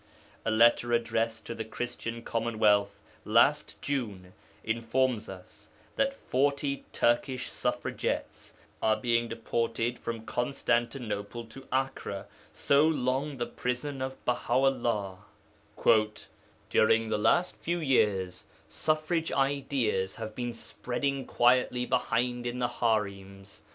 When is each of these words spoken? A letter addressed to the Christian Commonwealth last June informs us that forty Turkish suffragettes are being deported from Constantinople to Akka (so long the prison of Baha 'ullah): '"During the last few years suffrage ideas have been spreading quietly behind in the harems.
A 0.45 0.49
letter 0.49 0.93
addressed 0.93 1.45
to 1.45 1.53
the 1.53 1.63
Christian 1.63 2.23
Commonwealth 2.23 2.99
last 3.23 3.79
June 3.83 4.33
informs 4.63 5.29
us 5.29 5.69
that 5.95 6.15
forty 6.27 6.85
Turkish 6.91 7.51
suffragettes 7.51 8.55
are 8.81 8.95
being 8.95 9.27
deported 9.27 9.99
from 9.99 10.25
Constantinople 10.25 11.45
to 11.45 11.67
Akka 11.71 12.25
(so 12.51 12.87
long 12.87 13.37
the 13.37 13.45
prison 13.45 14.01
of 14.01 14.17
Baha 14.25 14.53
'ullah): 14.71 15.19
'"During 16.71 17.09
the 17.09 17.19
last 17.19 17.55
few 17.57 17.77
years 17.77 18.47
suffrage 18.67 19.31
ideas 19.31 20.15
have 20.15 20.33
been 20.33 20.53
spreading 20.53 21.27
quietly 21.27 21.85
behind 21.85 22.47
in 22.47 22.57
the 22.57 22.67
harems. 22.67 23.61